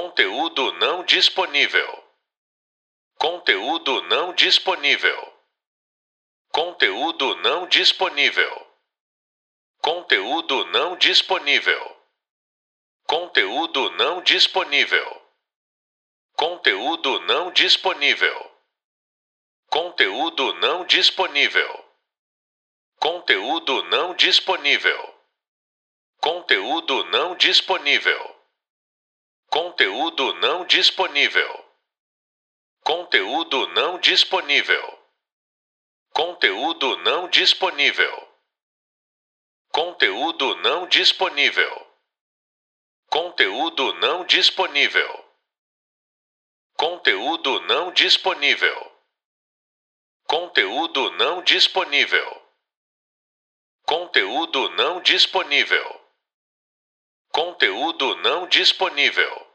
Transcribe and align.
Conteúdo 0.00 0.72
não 0.78 1.04
disponível. 1.04 2.04
Conteúdo 3.18 4.00
não 4.04 4.32
disponível. 4.32 5.34
Conteúdo 6.50 7.36
não 7.36 7.66
disponível. 7.68 8.66
Conteúdo 9.82 10.64
não 10.68 10.96
disponível. 10.96 11.96
Conteúdo 13.06 13.90
não 13.90 14.22
disponível. 14.22 15.22
Conteúdo 16.34 17.20
não 17.20 17.52
disponível. 17.52 18.52
Conteúdo 19.68 20.54
não 20.54 20.86
disponível. 20.86 21.84
Conteúdo 22.98 23.84
não 23.84 24.14
disponível. 24.14 25.14
Conteúdo 26.22 27.04
não 27.04 27.36
disponível. 27.36 28.29
Conteúdo 29.50 30.32
não 30.34 30.64
disponível. 30.64 31.64
Conteúdo 32.84 33.66
não 33.70 33.98
disponível. 33.98 34.98
Conteúdo 36.12 36.96
não 36.98 37.28
disponível. 37.28 38.28
Conteúdo 39.72 40.54
não 40.58 40.86
disponível. 40.86 41.86
Conteúdo 43.08 43.92
não 43.94 44.24
disponível. 44.24 45.24
Conteúdo 46.76 47.60
não 47.62 47.92
disponível. 47.92 48.92
Conteúdo 50.28 51.10
não 51.10 51.42
disponível. 51.42 52.42
Conteúdo 53.84 54.70
não 54.70 55.00
disponível. 55.00 55.99
Conteúdo 57.42 58.16
não 58.16 58.46
disponível. 58.46 59.49